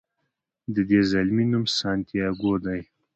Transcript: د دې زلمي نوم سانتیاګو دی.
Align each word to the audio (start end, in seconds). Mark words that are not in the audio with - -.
د 0.73 0.75
دې 0.89 1.01
زلمي 1.11 1.45
نوم 1.51 1.65
سانتیاګو 1.77 2.53
دی. 2.65 2.81